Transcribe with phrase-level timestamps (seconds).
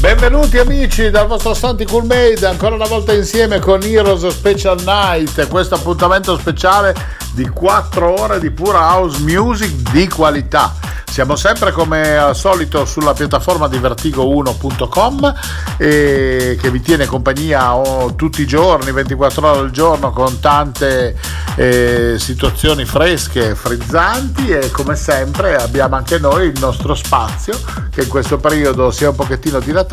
[0.00, 5.46] Benvenuti amici dal vostro Santi Cool Made, ancora una volta insieme con Heroes Special Night,
[5.48, 6.94] questo appuntamento speciale
[7.34, 10.74] di 4 ore di pura house music di qualità.
[11.10, 15.34] Siamo sempre come al solito sulla piattaforma di vertigo1.com
[15.76, 21.14] eh, che vi tiene compagnia oh, tutti i giorni, 24 ore al giorno con tante
[21.56, 27.58] eh, situazioni fresche, frizzanti e come sempre abbiamo anche noi il nostro spazio
[27.90, 29.89] che in questo periodo si è un pochettino dilatato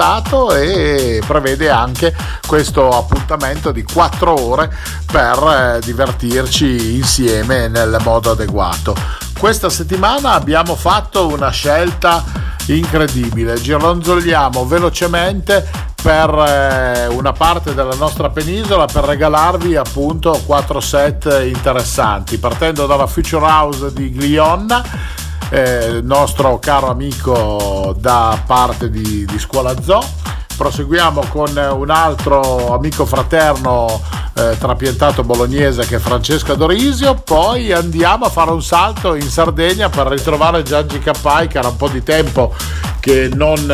[0.52, 2.16] e prevede anche
[2.46, 4.72] questo appuntamento di 4 ore
[5.12, 8.96] per eh, divertirci insieme nel modo adeguato.
[9.40, 12.24] Questa settimana abbiamo fatto una scelta
[12.68, 15.68] incredibile, gironzoliamo velocemente
[16.00, 23.08] per eh, una parte della nostra penisola per regalarvi appunto quattro set interessanti, partendo dalla
[23.08, 24.84] Future House di Glionna,
[25.50, 30.02] eh, nostro caro amico da parte di, di Scuola Zoo.
[30.58, 34.02] Proseguiamo con un altro amico fraterno
[34.34, 39.90] eh, trapiantato bolognese che è Francesco Dorisio, poi andiamo a fare un salto in Sardegna
[39.90, 42.54] per ritrovare Giangi Cappai che era un po' di tempo
[43.08, 43.72] che non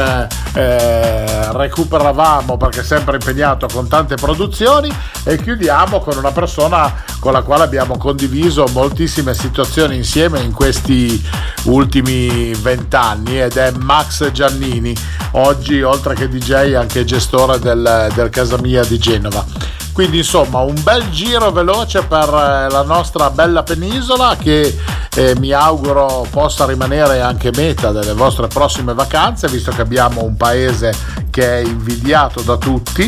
[0.54, 4.96] eh, recuperavamo perché è sempre impegnato con tante produzioni.
[5.24, 11.20] E chiudiamo con una persona con la quale abbiamo condiviso moltissime situazioni insieme in questi
[11.64, 14.94] ultimi vent'anni ed è Max Giannini,
[15.32, 19.46] oggi oltre che DJ anche gestore del, del Casamia di Genova.
[19.94, 24.76] Quindi insomma un bel giro veloce per eh, la nostra bella penisola che
[25.16, 30.36] eh, mi auguro possa rimanere anche meta delle vostre prossime vacanze, visto che abbiamo un
[30.36, 30.94] paese
[31.30, 33.06] che è invidiato da tutti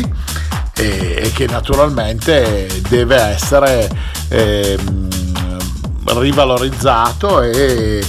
[0.74, 3.90] e, e che naturalmente deve essere
[4.28, 4.78] eh,
[6.04, 8.04] rivalorizzato e,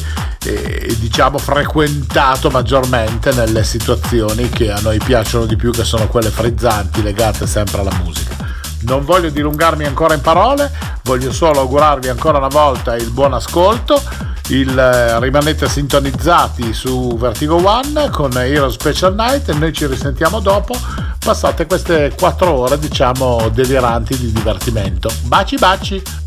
[0.47, 6.29] e, diciamo frequentato maggiormente nelle situazioni che a noi piacciono di più che sono quelle
[6.29, 8.35] frizzanti legate sempre alla musica.
[8.81, 10.71] Non voglio dilungarmi ancora in parole,
[11.03, 14.01] voglio solo augurarvi ancora una volta il buon ascolto.
[14.49, 20.39] Il, eh, rimanete sintonizzati su Vertigo One con Hero Special Night e noi ci risentiamo
[20.39, 20.73] dopo.
[21.19, 25.09] Passate queste 4 ore, diciamo, deliranti di divertimento.
[25.23, 26.26] Baci baci!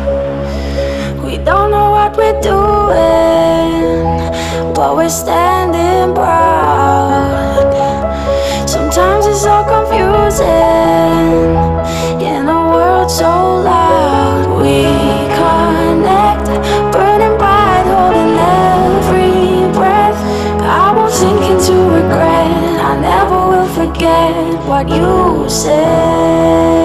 [1.45, 4.03] What we're doing,
[4.73, 7.71] but we're standing proud.
[8.67, 10.47] Sometimes it's so confusing
[12.21, 14.61] in a world so loud.
[14.61, 14.83] We
[15.39, 16.45] connect,
[16.91, 20.19] burning bright, holding every breath.
[20.61, 22.79] I won't sink into regret.
[22.89, 24.33] I never will forget
[24.67, 26.80] what you said.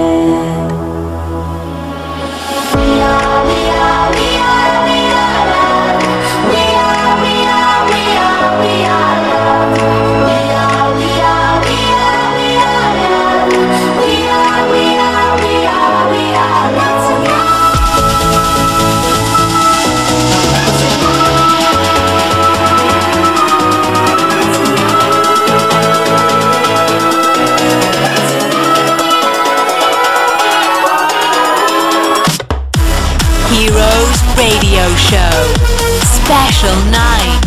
[36.67, 37.39] Special night.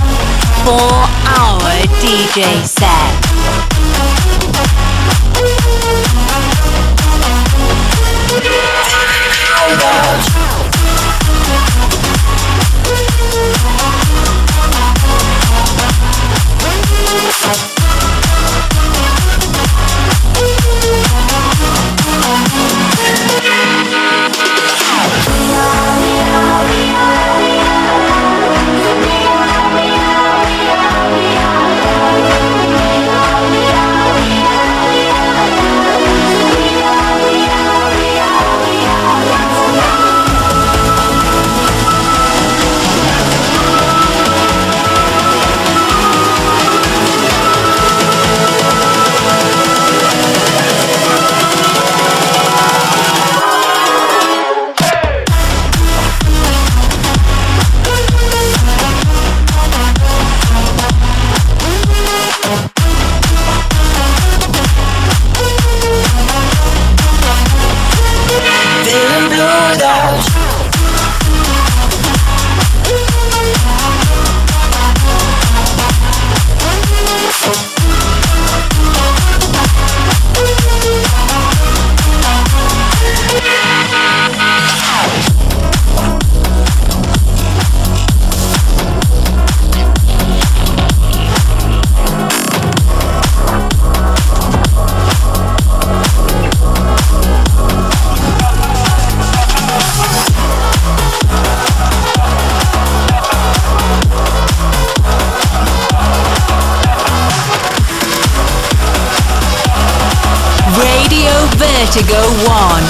[0.63, 0.95] Four
[1.27, 1.59] hour
[1.99, 3.38] DJ set.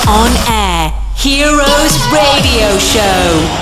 [0.07, 0.93] On air.
[1.15, 3.58] Heroes Radio Show.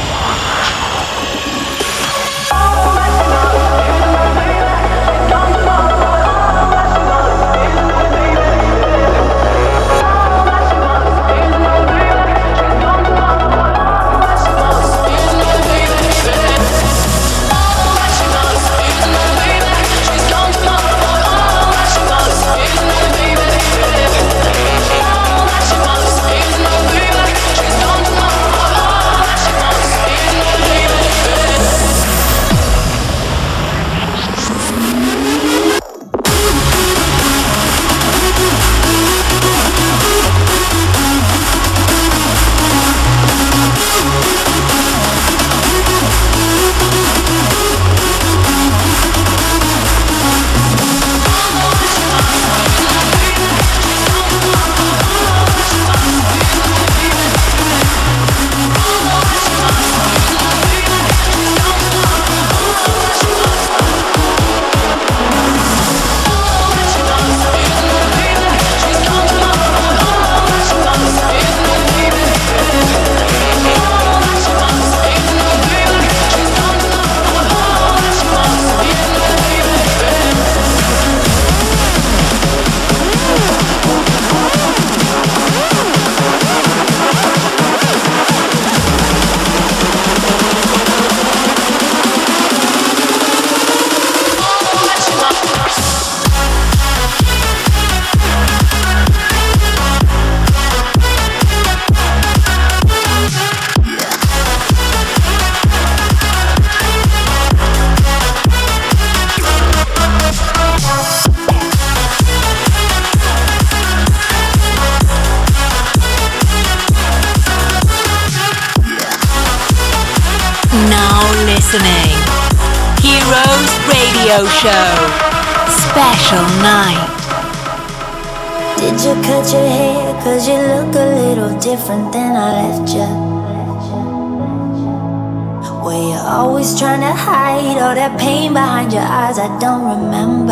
[139.50, 140.47] Nothing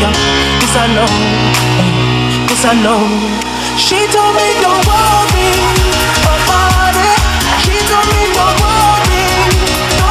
[0.00, 0.16] 'Cause
[0.60, 1.08] This I know,
[2.48, 3.00] this I know.
[3.76, 5.48] She told me don't worry
[6.34, 7.20] about it.
[7.64, 9.26] She told me don't worry
[10.00, 10.10] no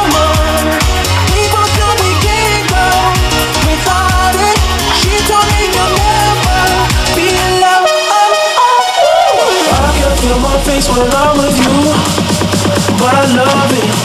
[3.67, 4.57] without it.
[4.99, 5.93] She told me you'll
[7.15, 7.27] be.
[9.69, 11.75] I can feel my face when I'm with you,
[12.99, 14.04] but I love it.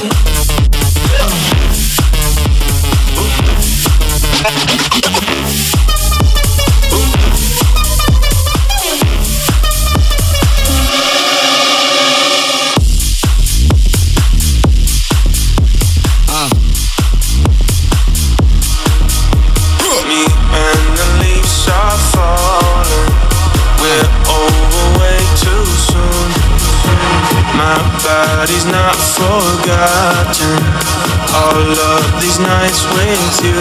[30.31, 33.59] All of these nights with you.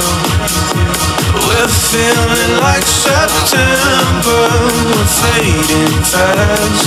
[1.34, 4.46] We're feeling like September
[4.86, 6.86] We're fading fast.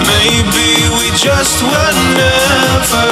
[0.00, 3.08] Maybe we just were never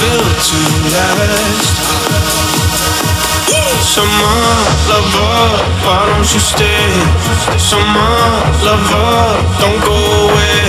[0.00, 0.60] built to
[0.96, 2.49] last.
[3.90, 4.38] Summer
[4.86, 5.34] lover,
[5.82, 6.86] why don't you stay?
[7.58, 8.18] Summer
[8.62, 9.18] lover,
[9.58, 9.98] don't go
[10.30, 10.62] away.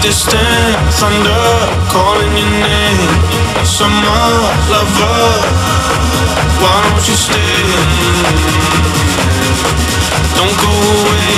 [0.00, 1.48] Distant thunder
[1.92, 3.12] calling your name.
[3.68, 4.24] Summer
[4.72, 5.28] lover,
[6.64, 7.60] why don't you stay?
[10.40, 11.36] Don't go away.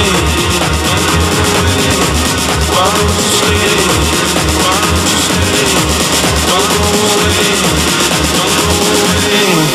[2.70, 3.66] Why don't you stay?
[4.62, 5.74] Why don't you stay?
[6.46, 7.50] Don't go away.
[8.38, 9.69] Don't go away.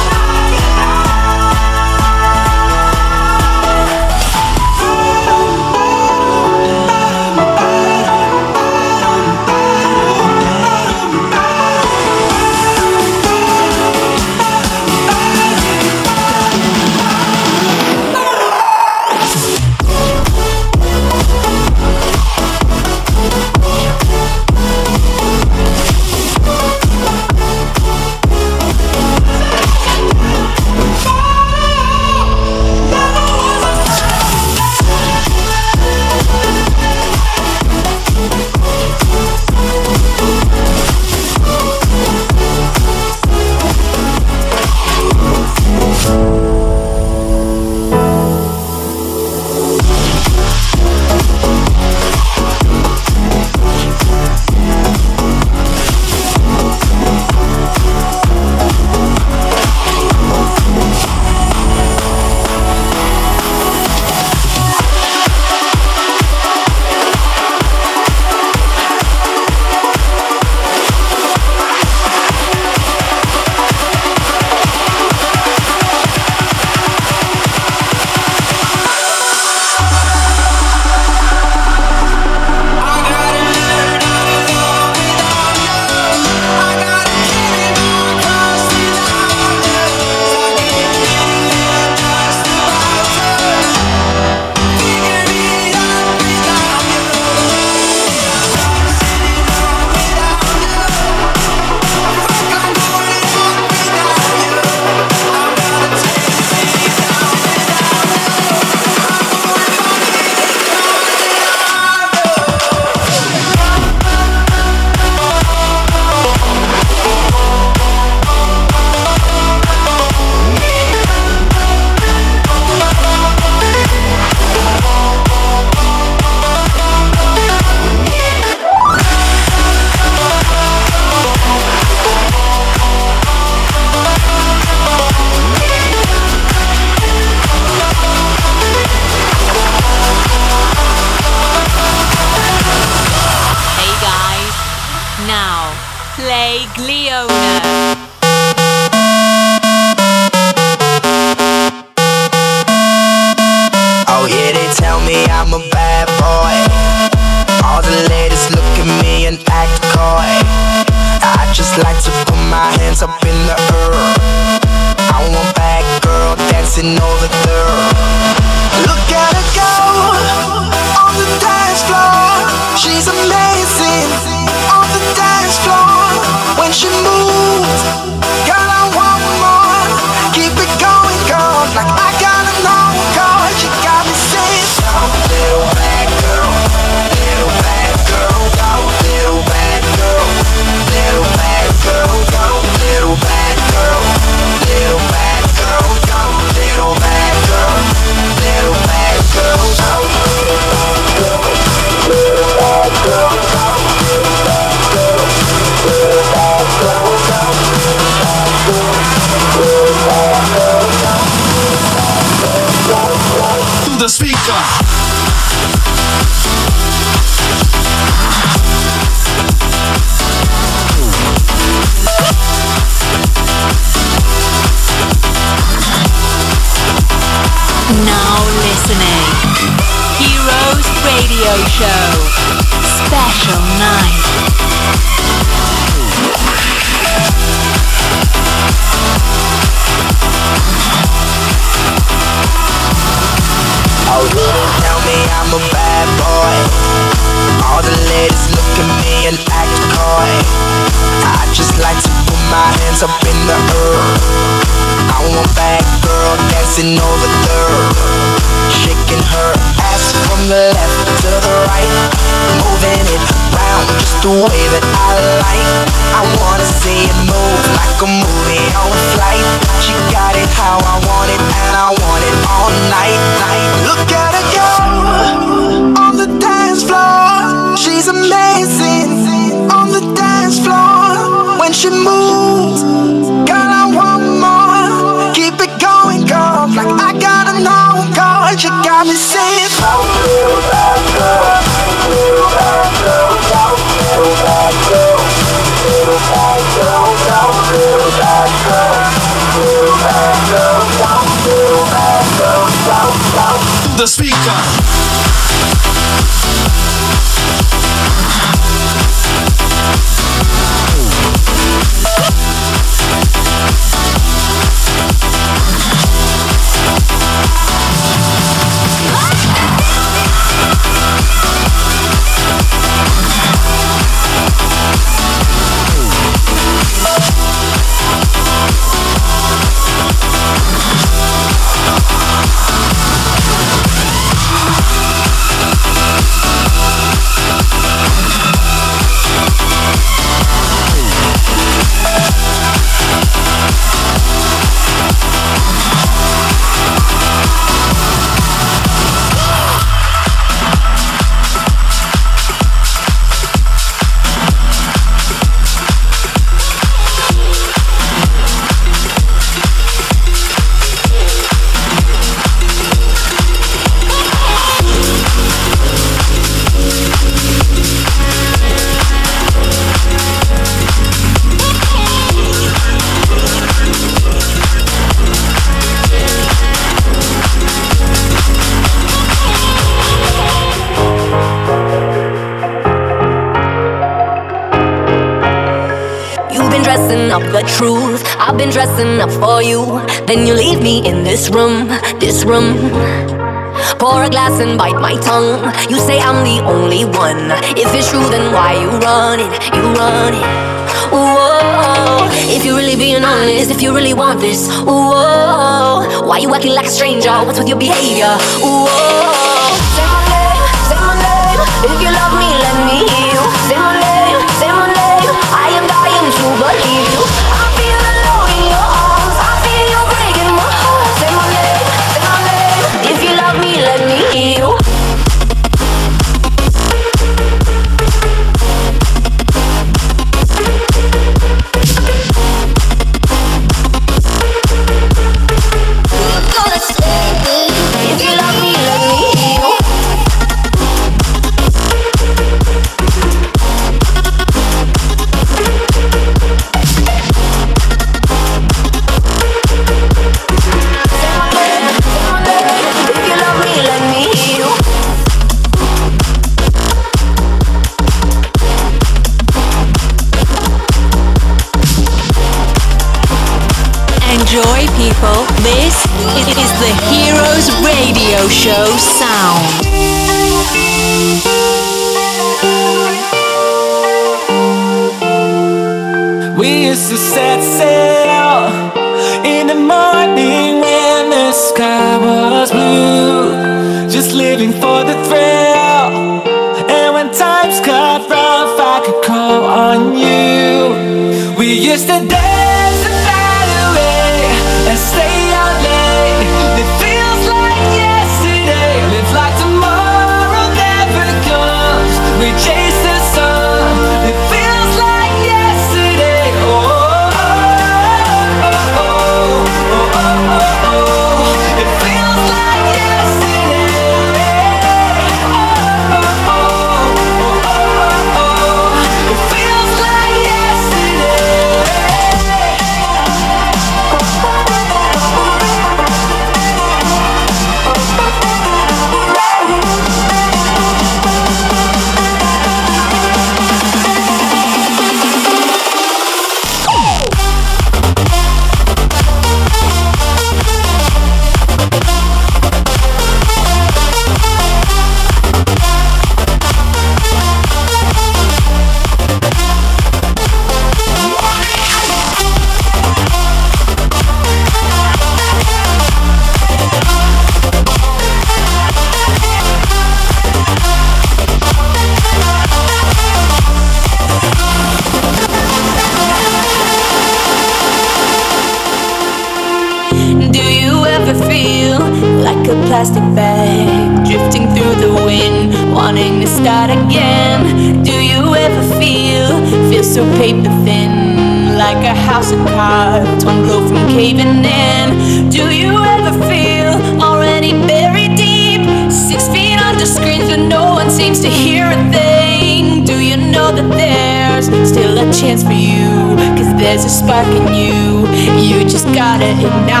[597.29, 598.27] In you.
[598.61, 600.00] You just gotta ignite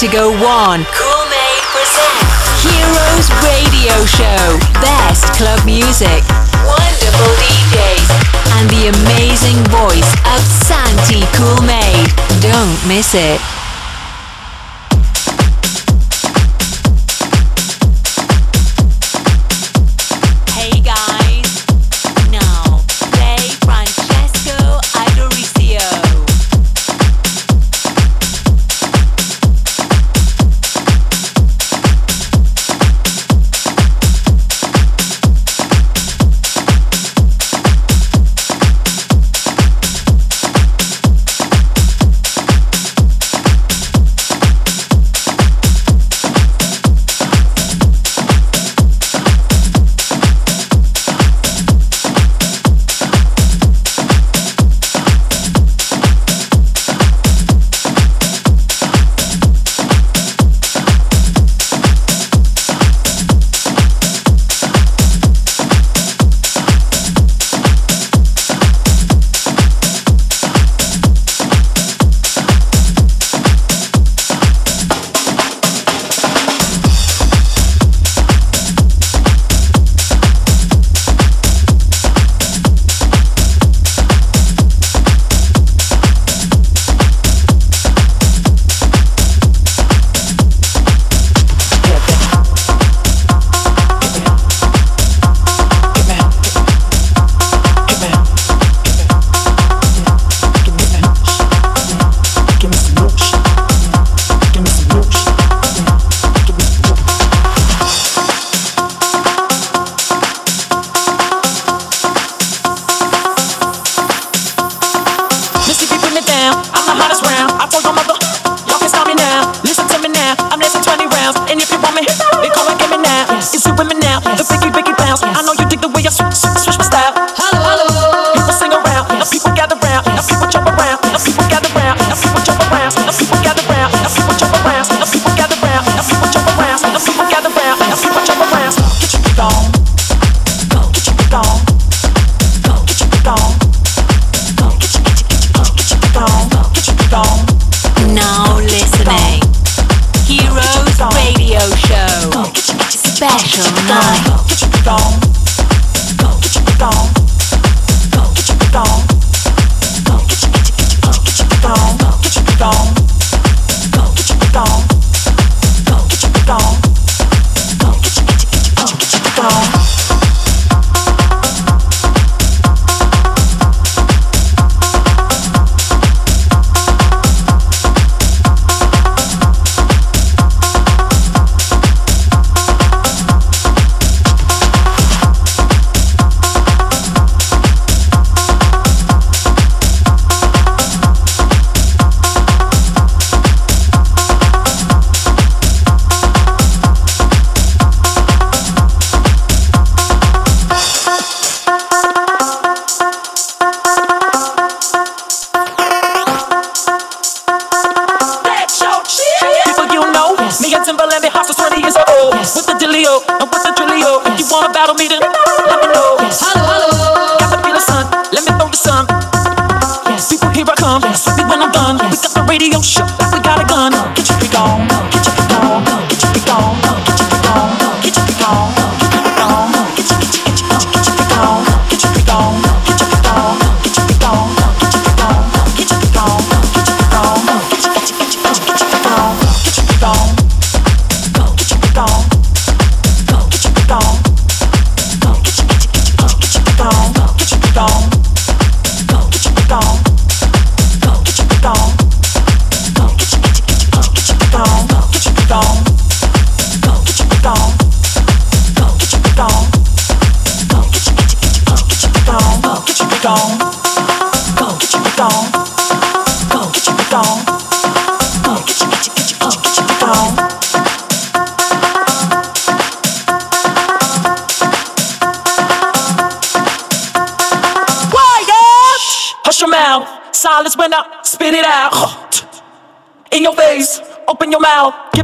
[0.00, 0.86] Vertigo One.
[0.96, 4.58] Gourmet presents Heroes Radio Show.
[4.80, 6.24] Best club music,
[6.64, 8.08] wonderful DJs,
[8.56, 12.08] and the amazing voice of Santy Cool-Made.
[12.40, 13.49] Don't miss it.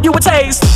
[0.06, 0.75] You a taste.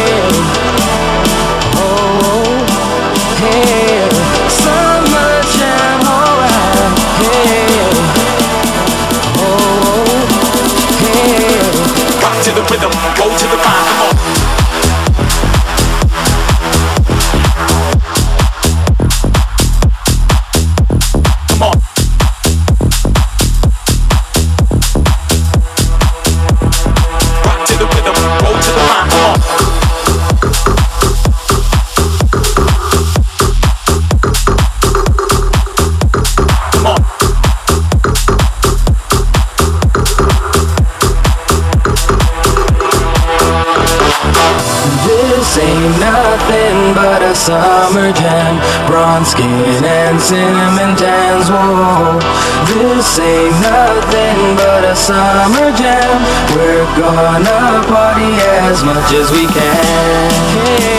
[56.97, 58.33] Gonna party
[58.67, 60.90] as much as we can.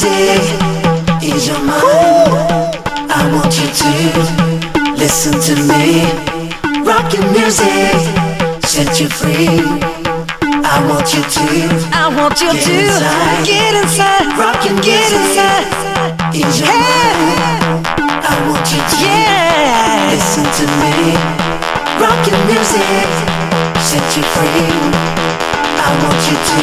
[0.00, 0.42] music
[1.22, 2.78] is your mind.
[3.10, 6.06] I want you to listen to me.
[6.86, 7.98] Rock your music,
[8.62, 9.58] set you free.
[10.62, 11.46] I want you to.
[11.90, 13.46] I want you get to inside.
[13.46, 14.26] get inside.
[14.38, 15.66] Rock your music get inside.
[16.34, 17.86] is your mind.
[18.22, 19.14] I want you to
[20.14, 20.94] listen to me.
[21.98, 23.08] Rock your music,
[23.82, 24.70] set you free.
[25.82, 26.60] I want you to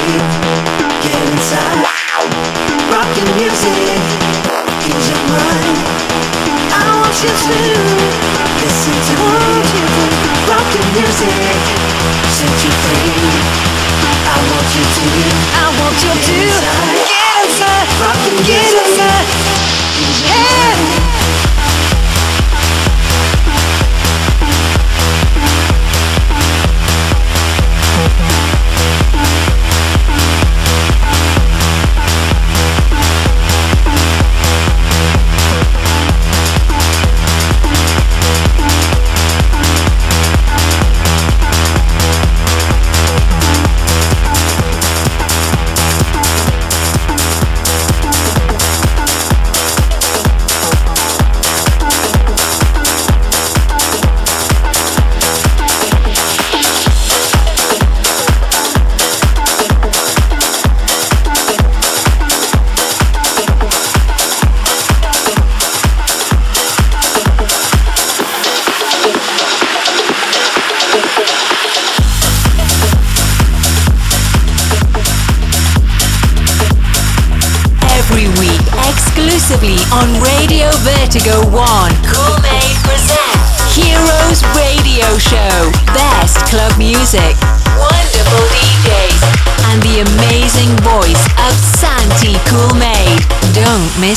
[1.04, 1.95] get inside
[3.36, 4.00] music.
[6.72, 7.58] I want you to
[8.64, 9.16] listen to
[10.48, 11.36] rocking music.
[12.64, 13.12] You free.
[14.24, 15.08] I want you to.
[15.54, 16.38] I want you to.
[18.46, 19.05] Get inside.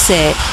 [0.09, 0.48] Don't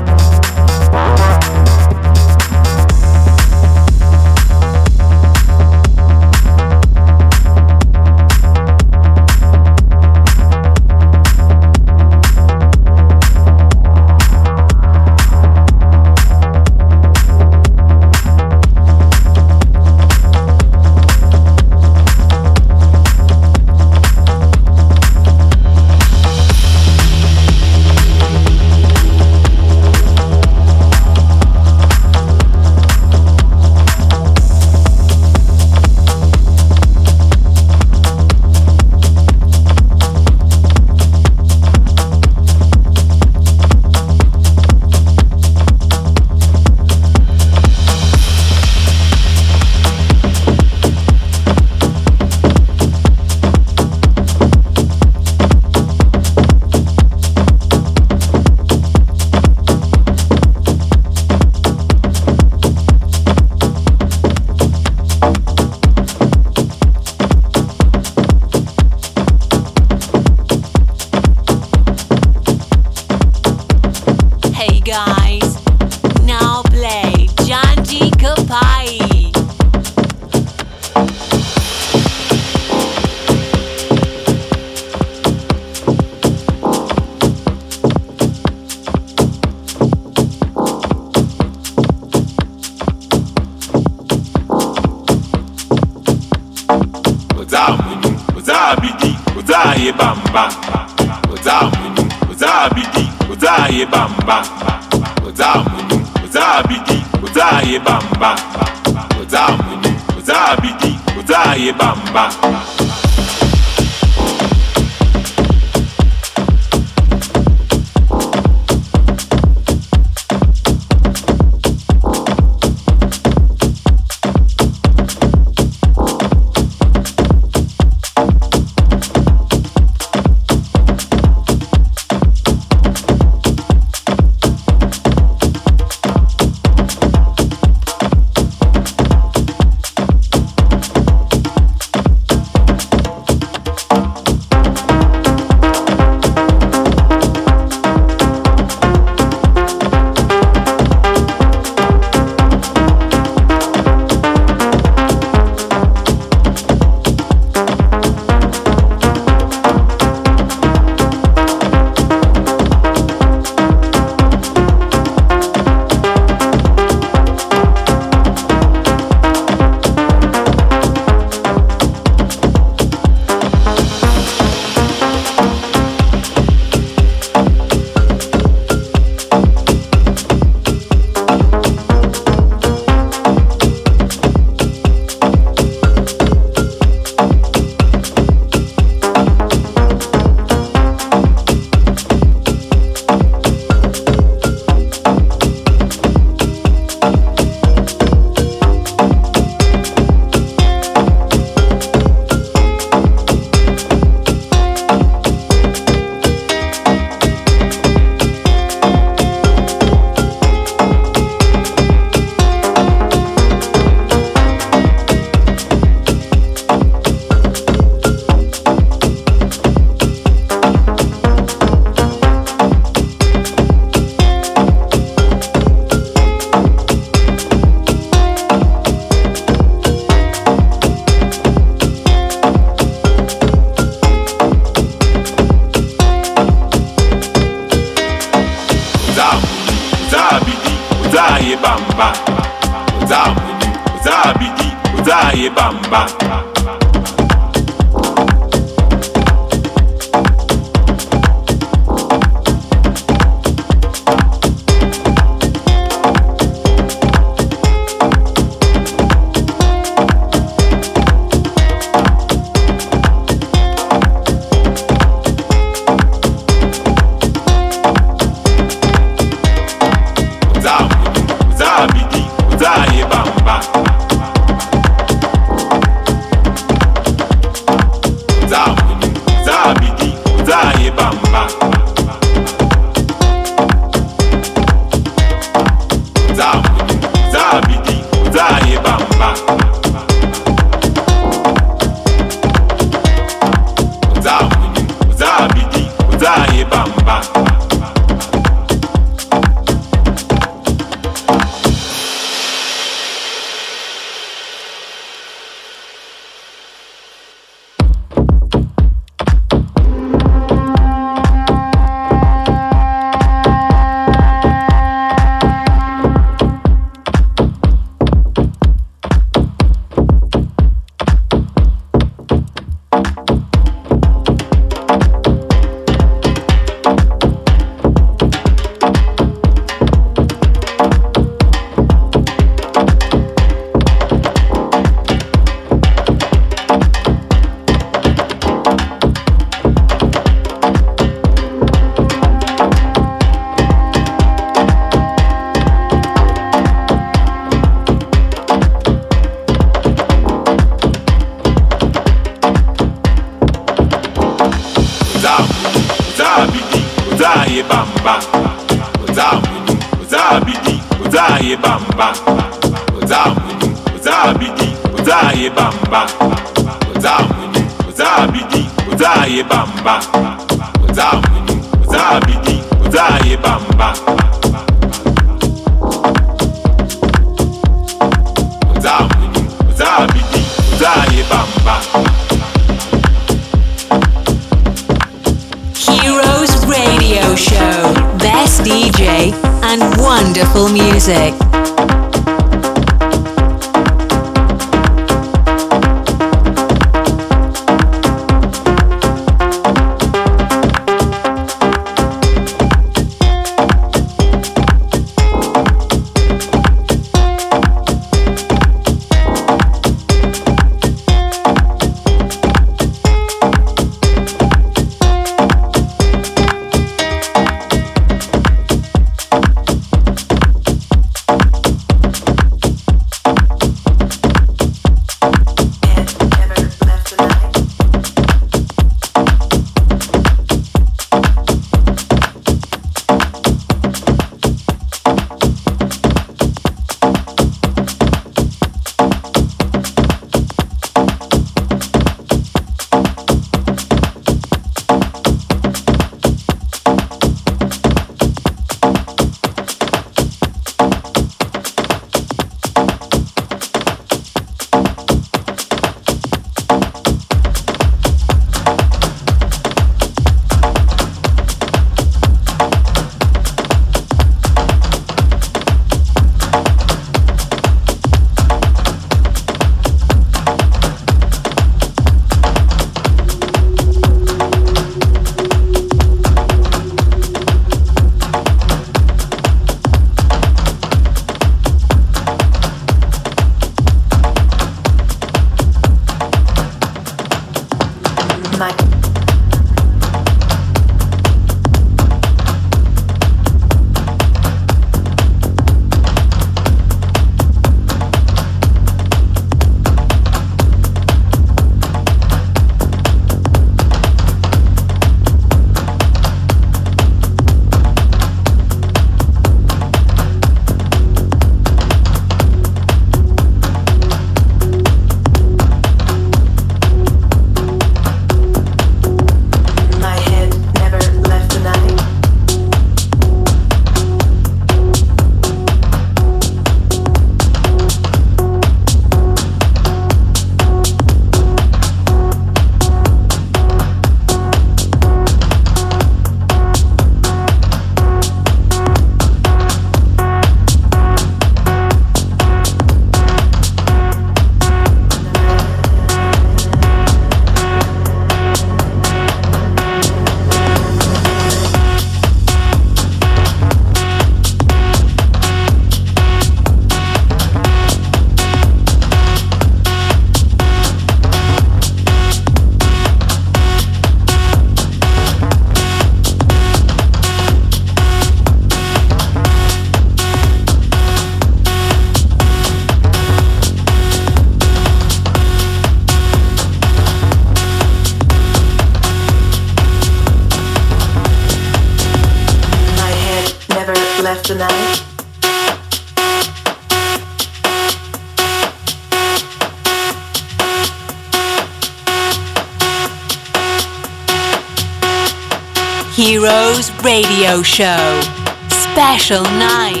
[599.31, 600.00] Show 9.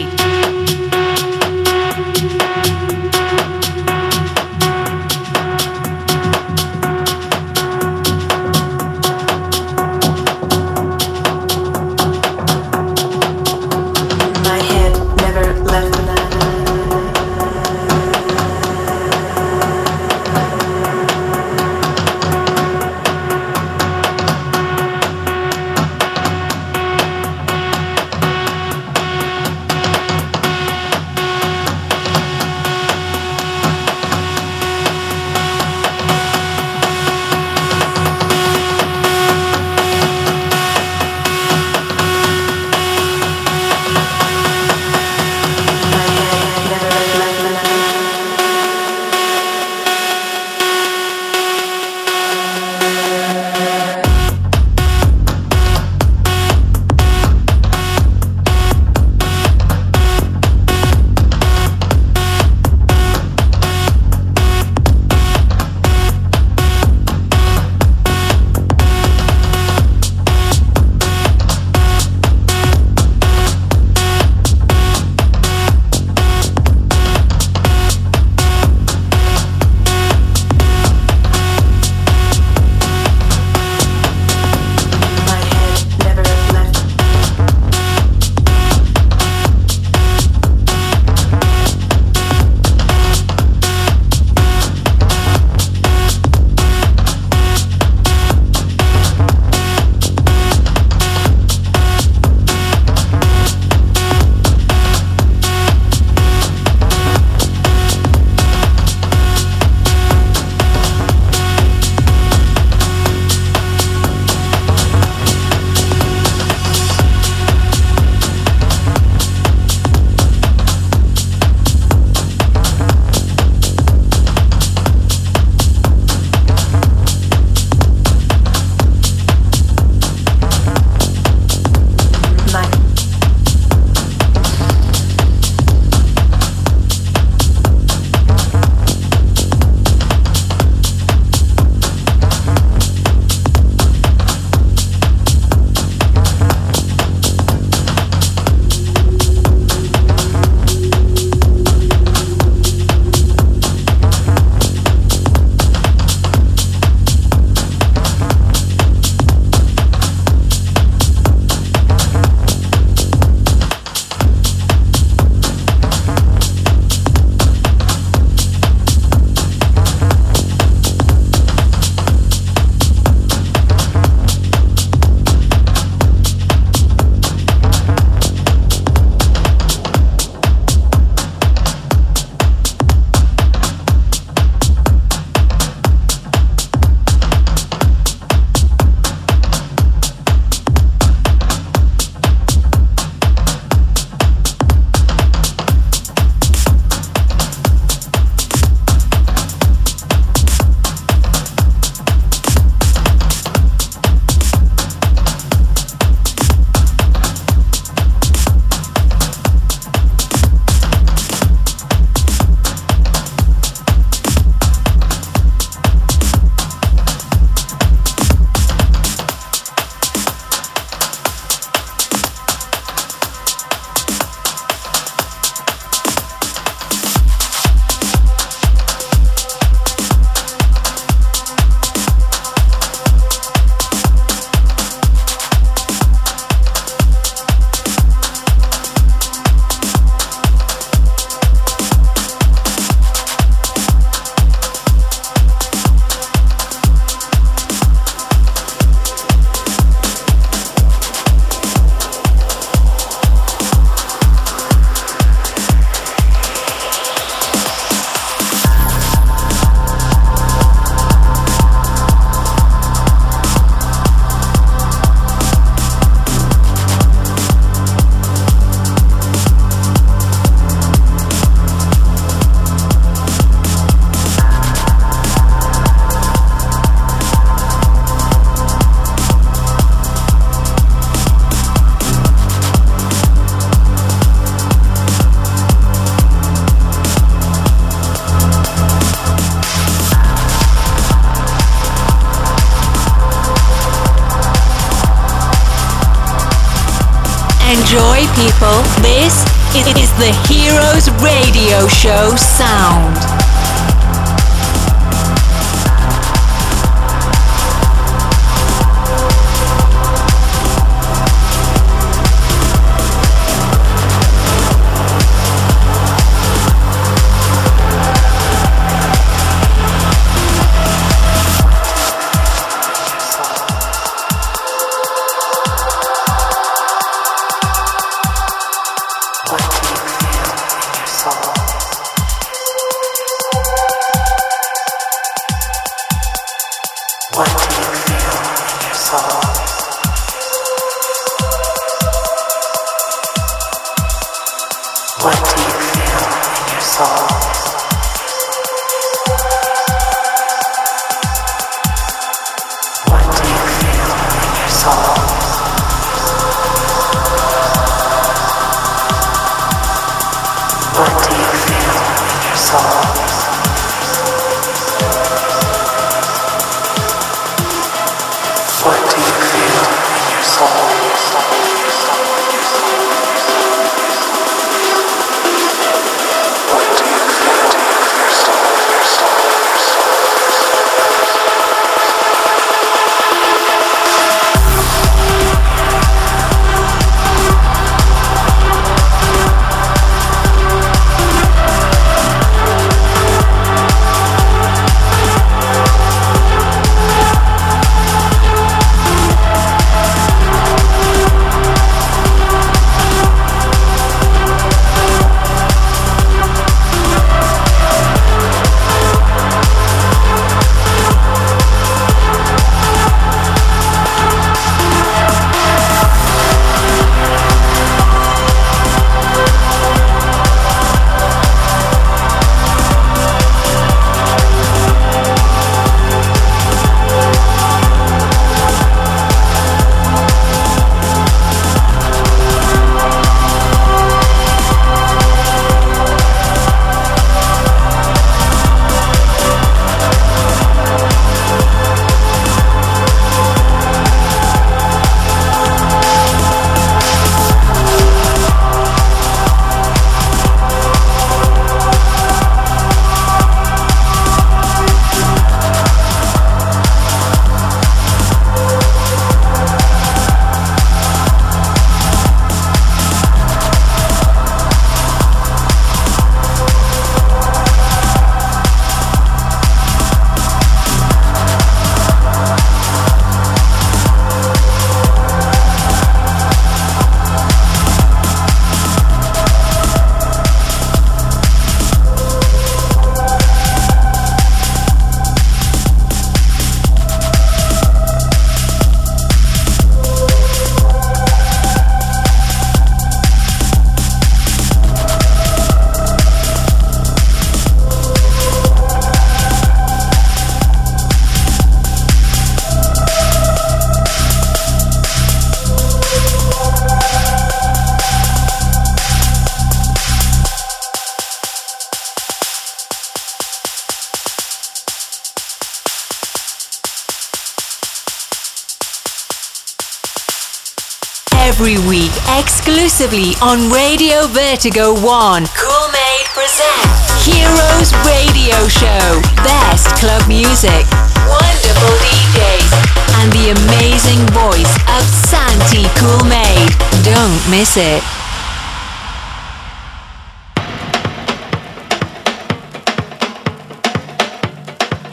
[523.11, 525.01] Exclusively on Radio Vertigo 1.
[525.01, 529.21] Cool Made presents Heroes Radio Show.
[529.43, 530.85] Best club music,
[531.27, 532.71] wonderful DJs,
[533.19, 536.71] and the amazing voice of Santi Cool Made.
[537.03, 538.01] Don't miss it.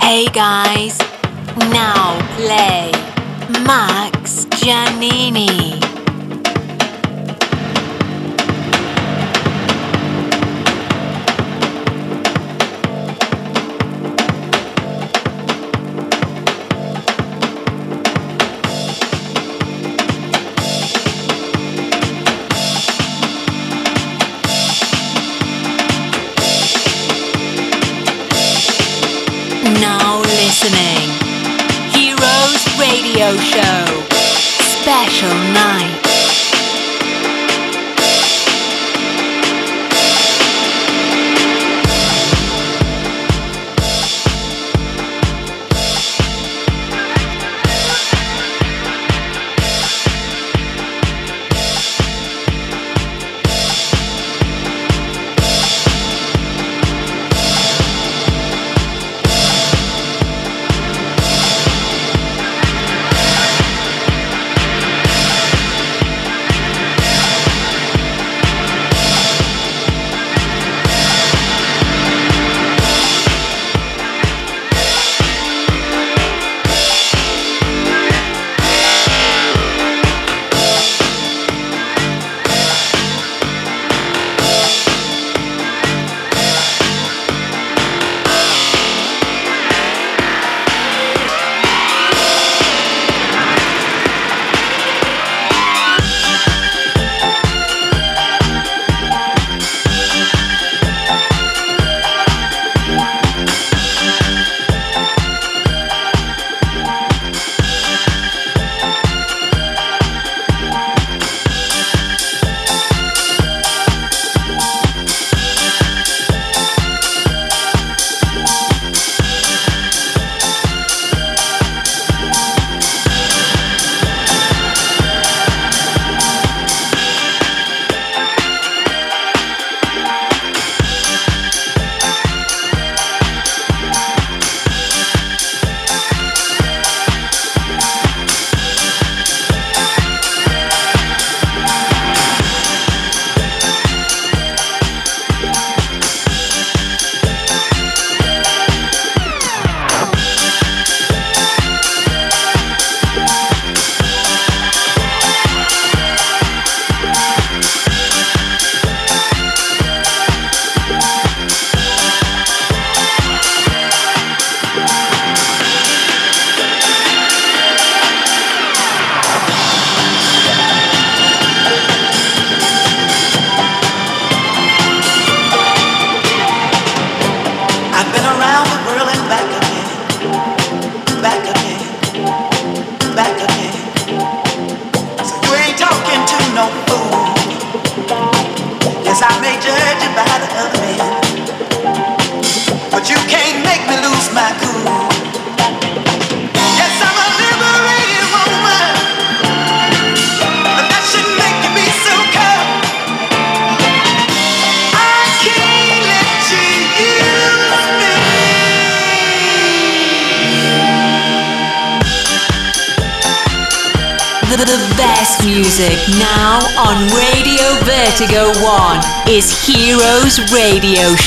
[0.00, 0.98] Hey guys,
[1.70, 2.92] now play
[3.64, 5.77] Max Giannini.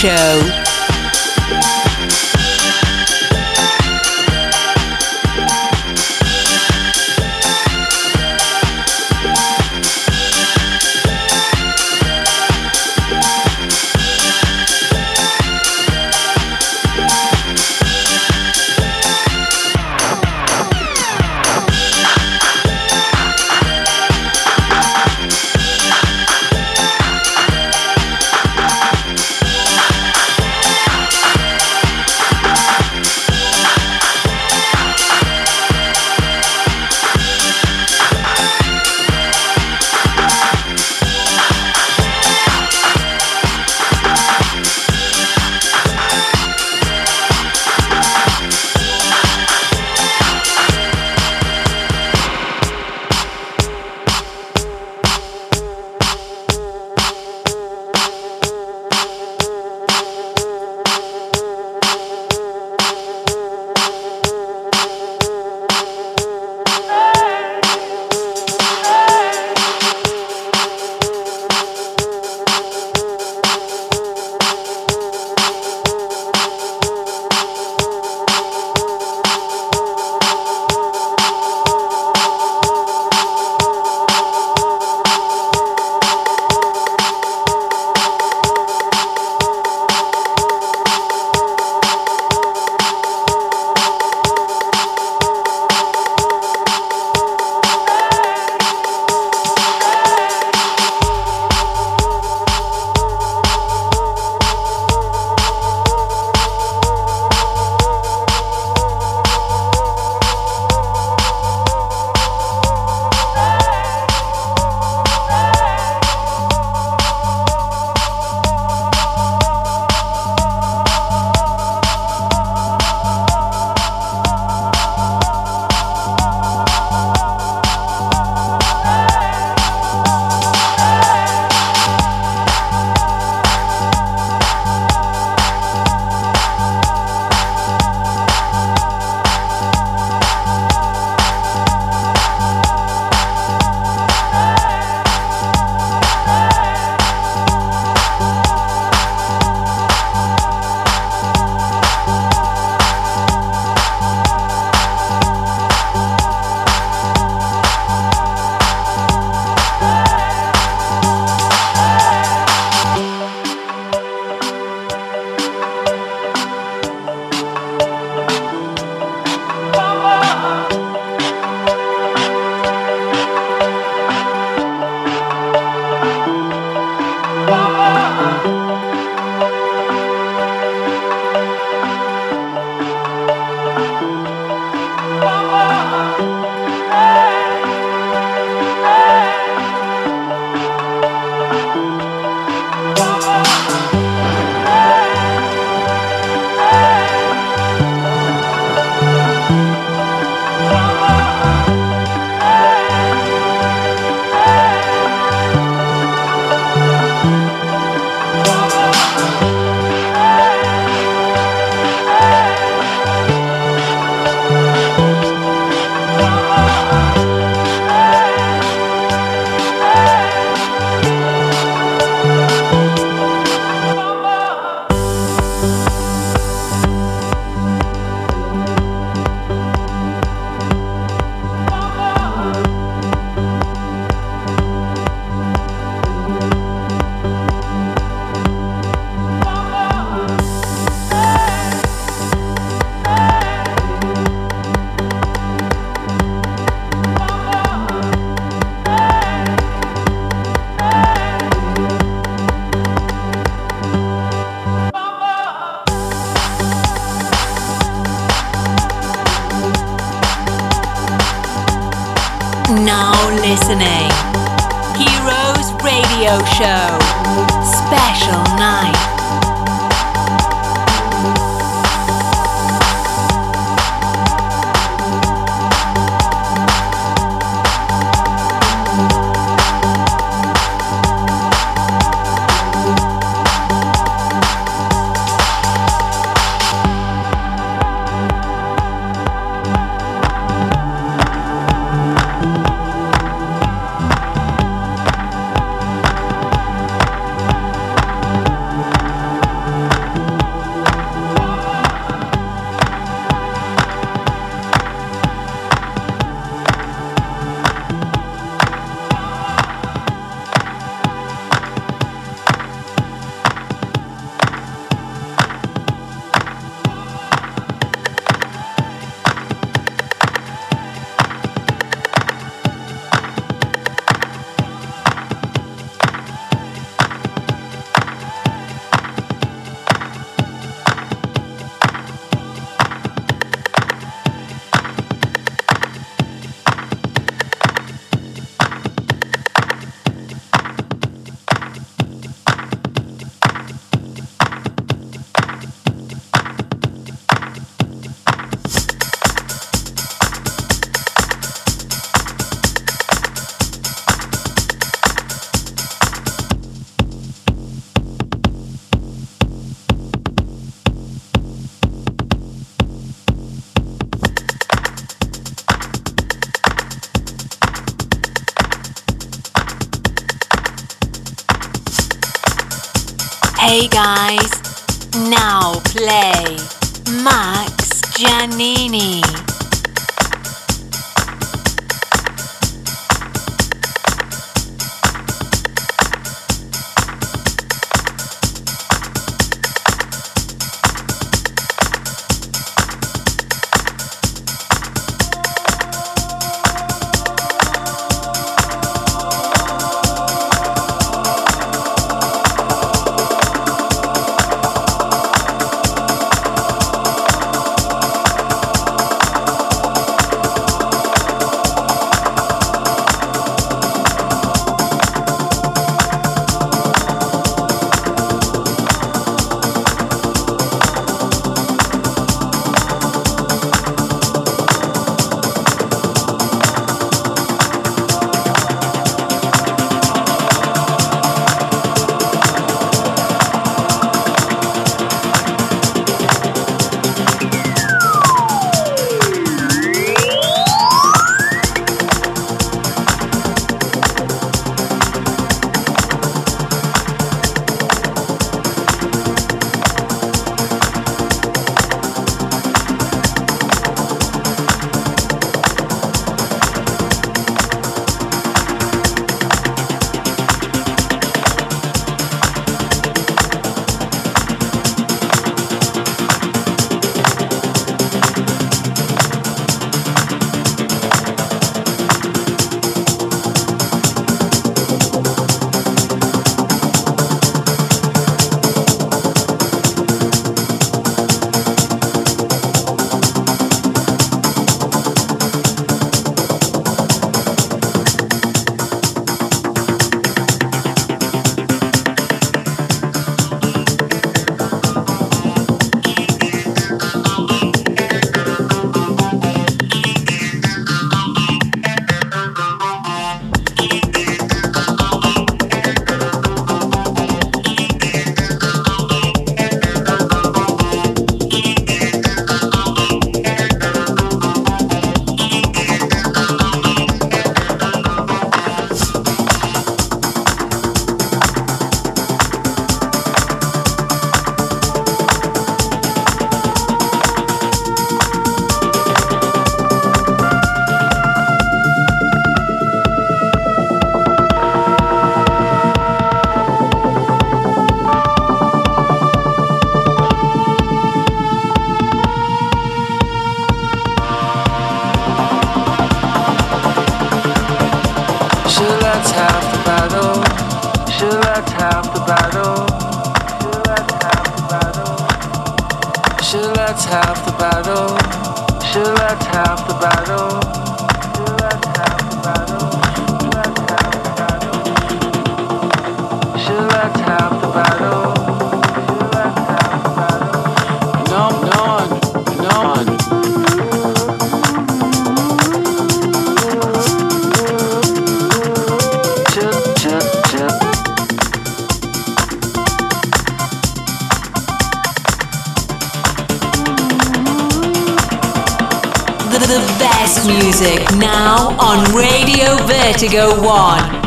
[0.02, 0.41] Show.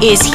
[0.05, 0.34] Is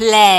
[0.00, 0.29] play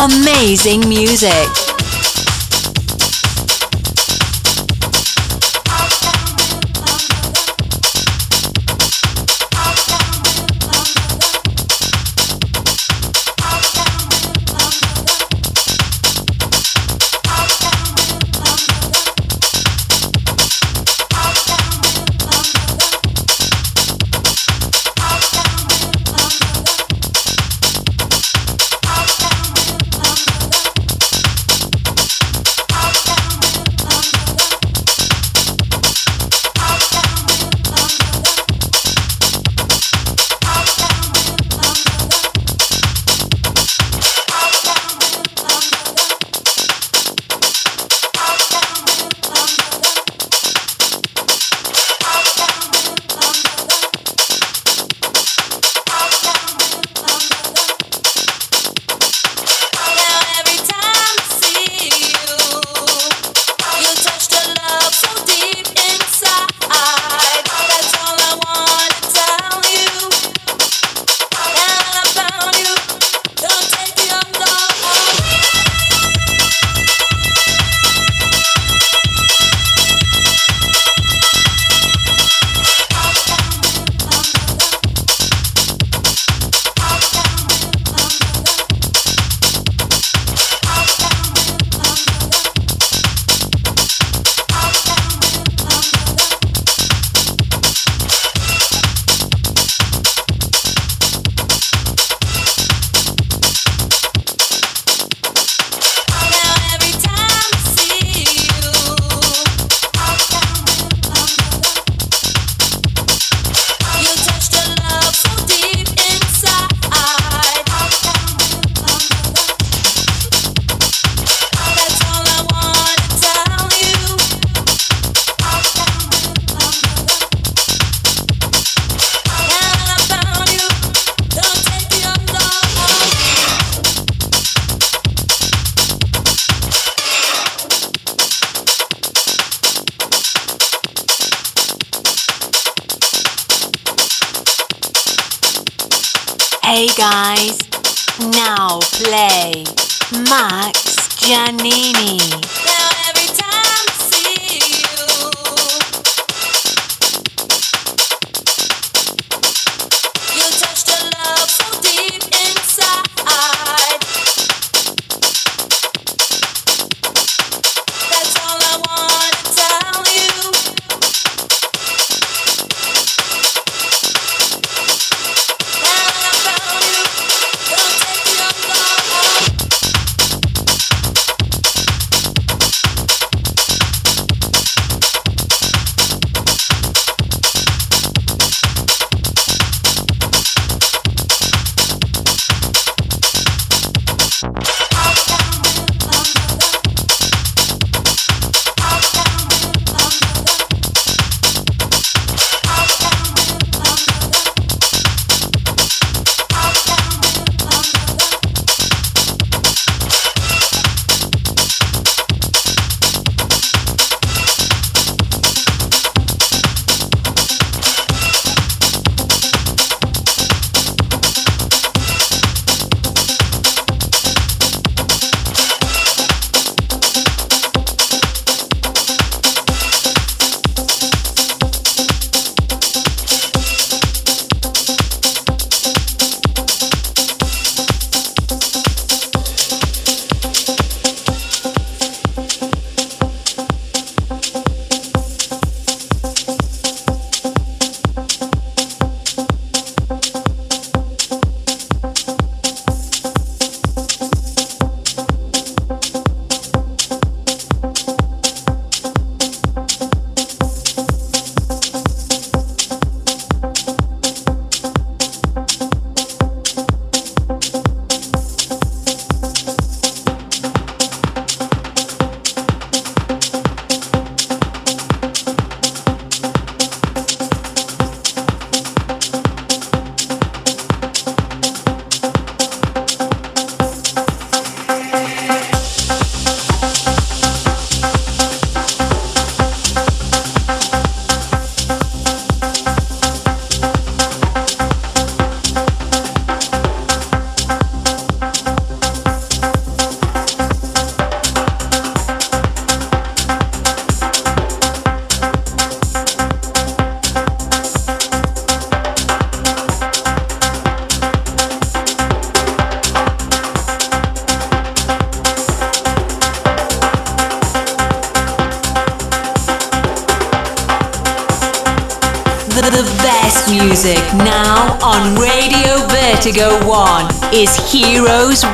[0.00, 1.69] amazing music.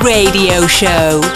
[0.07, 1.36] Radio Show.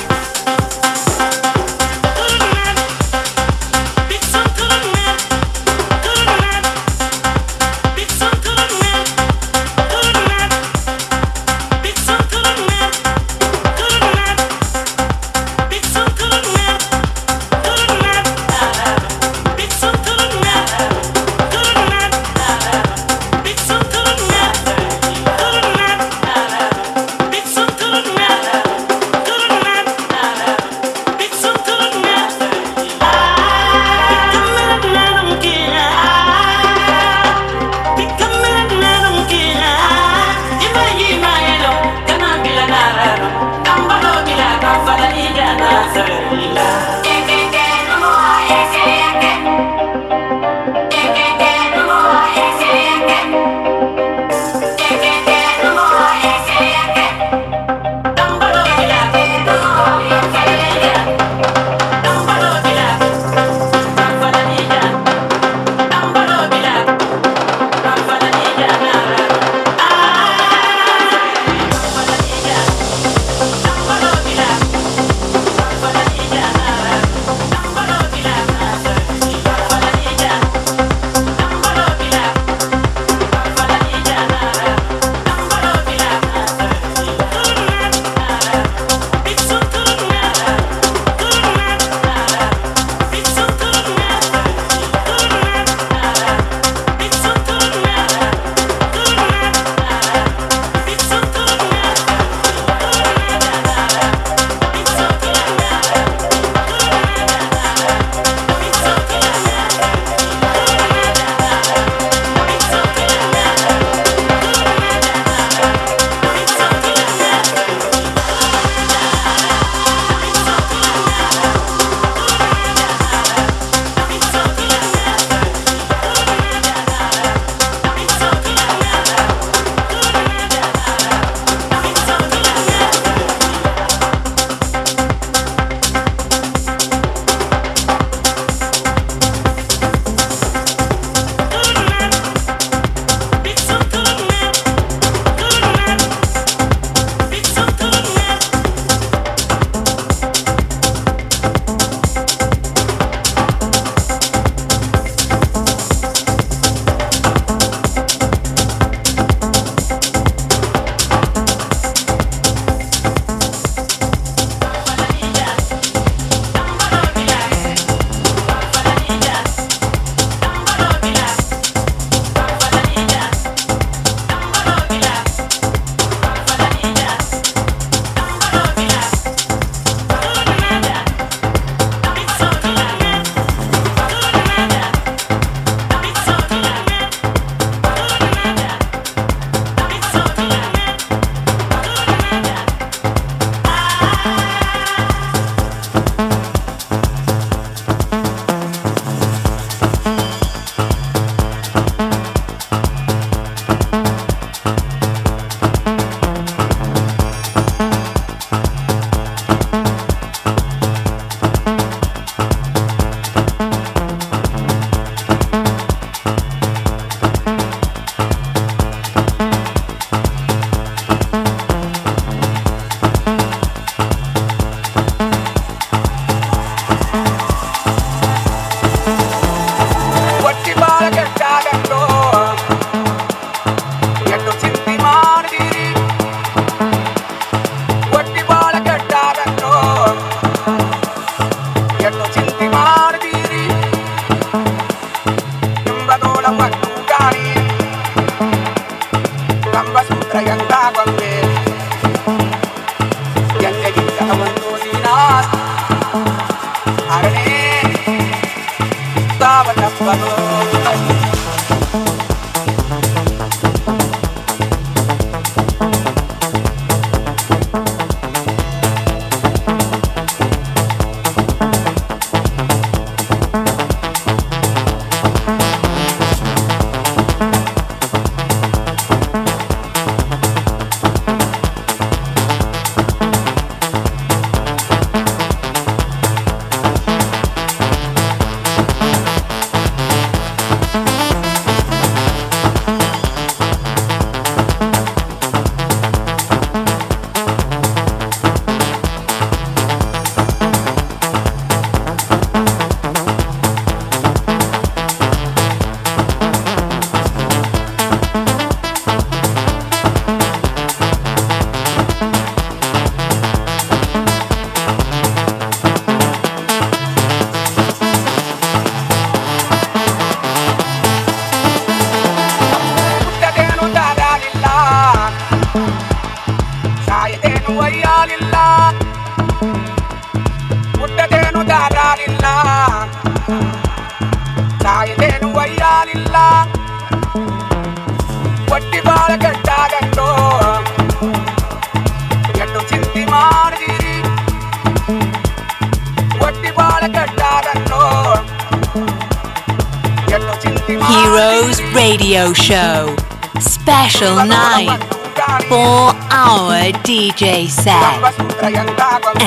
[357.20, 358.00] DJ set.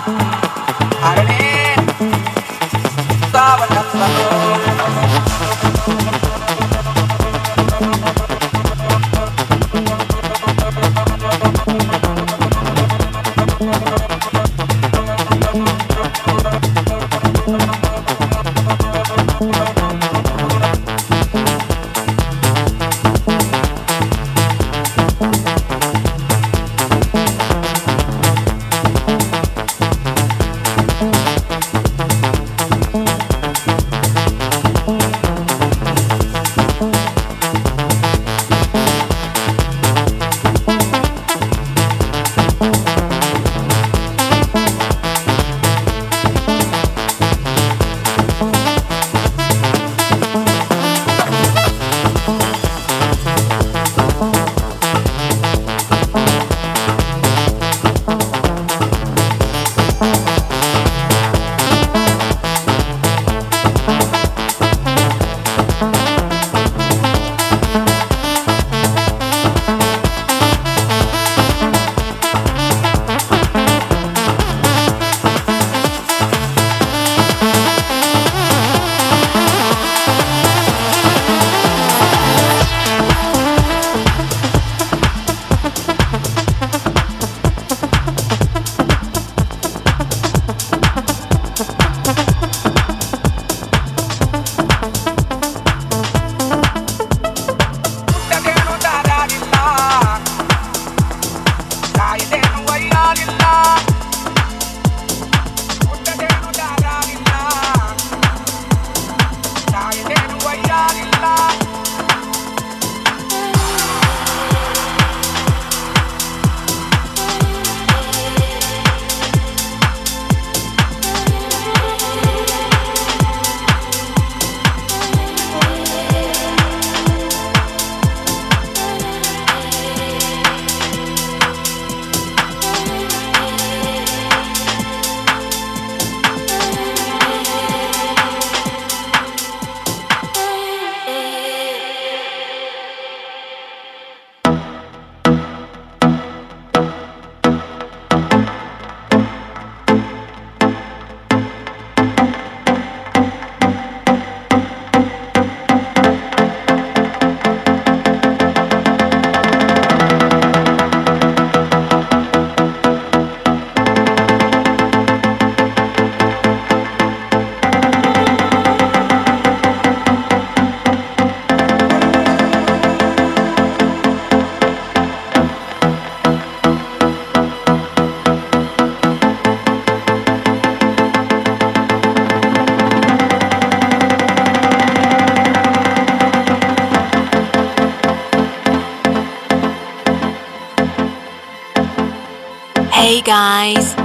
[193.25, 193.95] guys,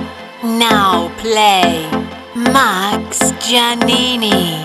[0.42, 1.86] now play
[2.34, 4.59] Max Giannini.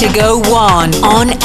[0.00, 1.37] Radio go 1 on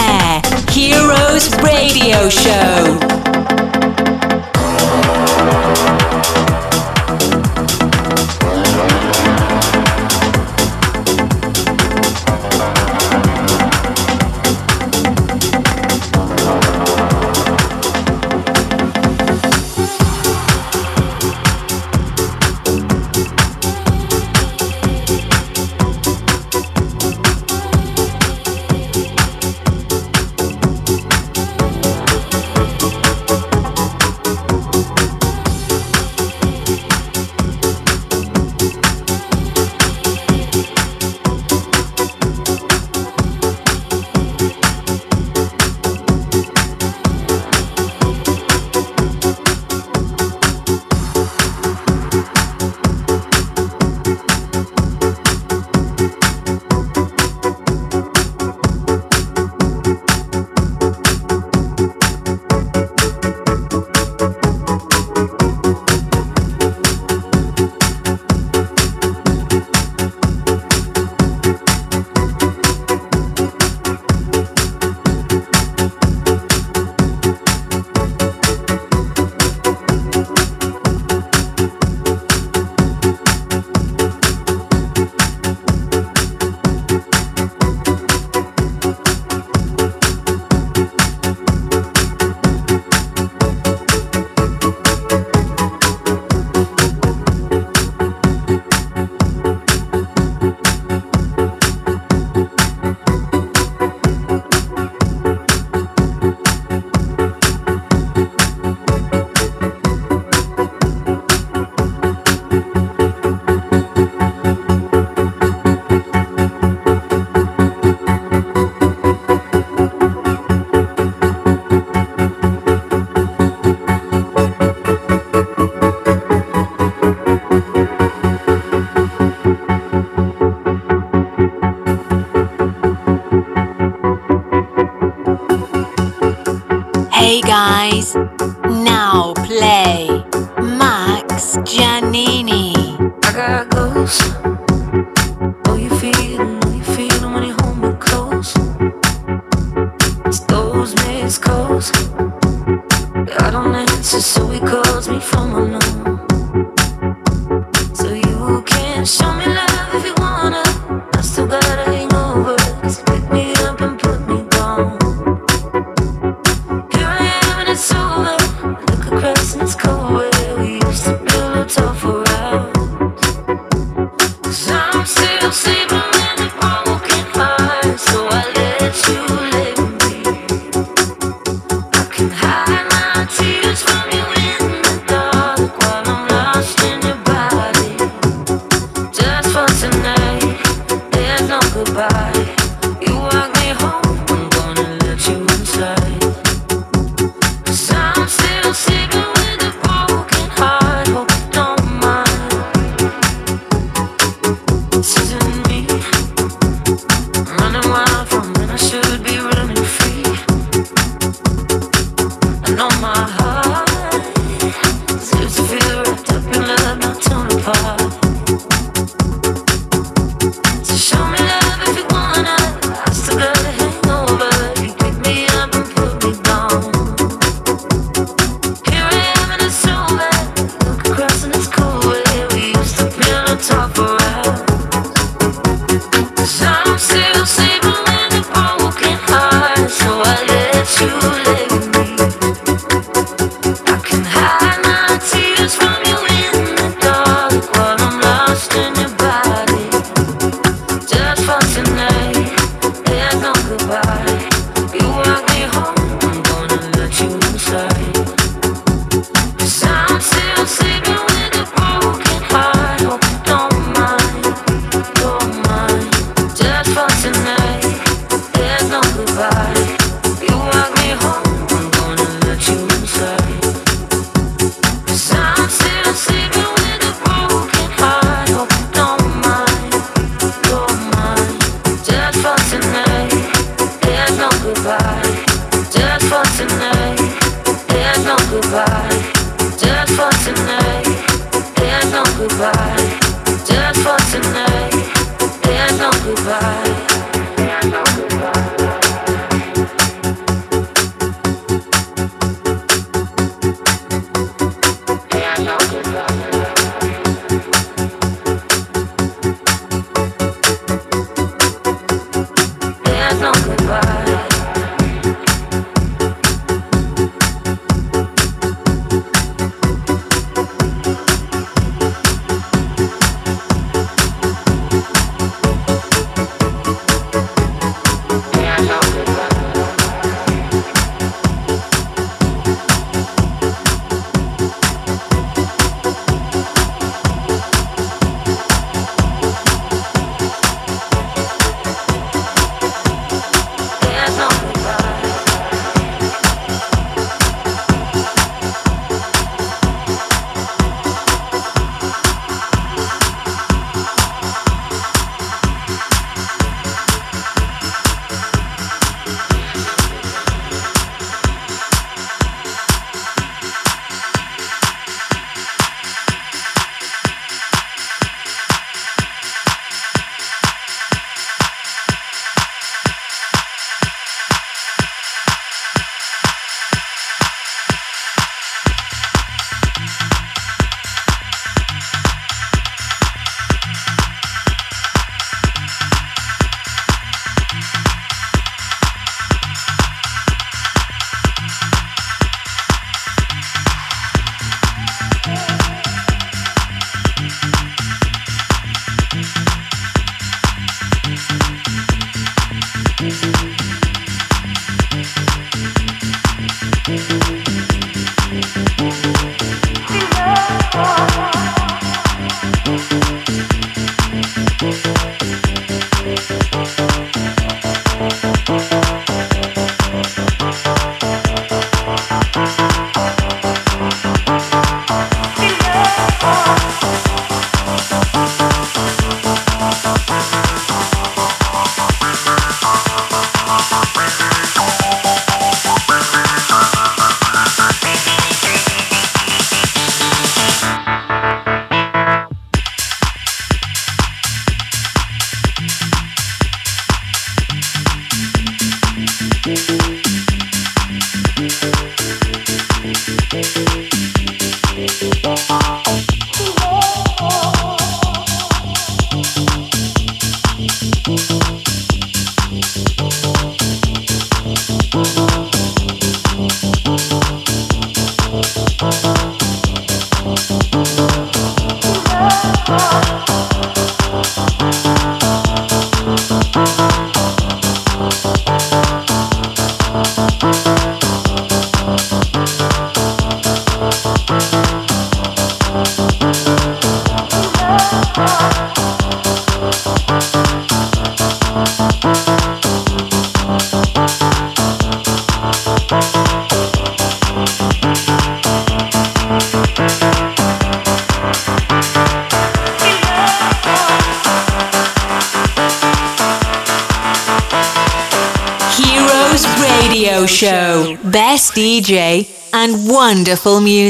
[137.54, 137.93] guys.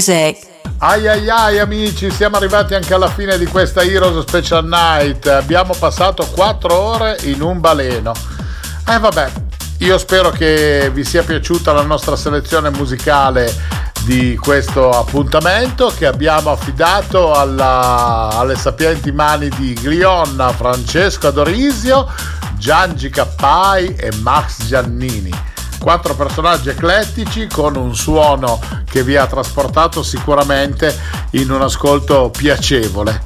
[0.03, 0.51] Music.
[0.79, 5.25] Ai ai ai amici, siamo arrivati anche alla fine di questa Heroes Special Night.
[5.27, 8.11] Abbiamo passato 4 ore in un baleno.
[8.85, 9.31] Eh vabbè,
[9.77, 16.51] io spero che vi sia piaciuta la nostra selezione musicale di questo appuntamento che abbiamo
[16.51, 22.11] affidato alla- alle sapienti mani di Glionna, Francesco Adorisio,
[22.57, 25.31] Giangi Cappai e Max Giannini.
[25.79, 28.59] Quattro personaggi eclettici con un suono
[28.93, 30.95] che vi ha trasportato sicuramente
[31.31, 33.25] in un ascolto piacevole.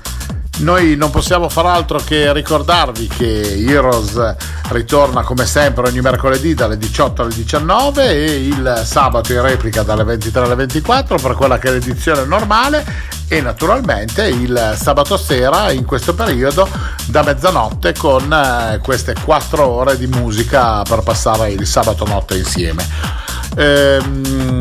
[0.60, 4.36] Noi non possiamo far altro che ricordarvi che Heroes
[4.70, 10.06] ritorna come sempre ogni mercoledì dalle 18 alle 19 e il sabato in replica dalle
[10.06, 12.86] 23 alle 24 per quella che è l'edizione normale
[13.28, 16.68] e naturalmente il sabato sera in questo periodo
[17.08, 22.86] da mezzanotte con eh, queste 4 ore di musica per passare il sabato notte insieme.
[23.58, 24.57] Ehm, eh,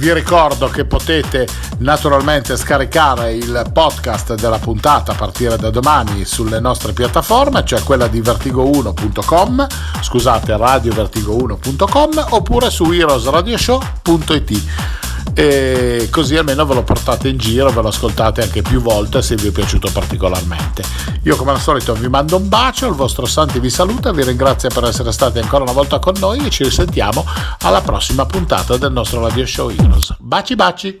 [0.00, 1.46] vi ricordo che potete
[1.80, 8.08] naturalmente scaricare il podcast della puntata a partire da domani sulle nostre piattaforme, cioè quella
[8.08, 9.66] di vertigo1.com,
[10.00, 14.99] scusate, radiovertigo1.com oppure su heroesradioshow.it
[15.40, 19.36] e così almeno ve lo portate in giro, ve lo ascoltate anche più volte se
[19.36, 20.82] vi è piaciuto particolarmente.
[21.22, 24.68] Io come al solito vi mando un bacio, il vostro Santi vi saluta, vi ringrazio
[24.68, 27.24] per essere stati ancora una volta con noi e ci risentiamo
[27.60, 30.14] alla prossima puntata del nostro radio show Heroes.
[30.18, 31.00] Baci baci!